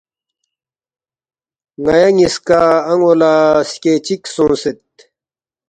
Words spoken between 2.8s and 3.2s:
ان٘و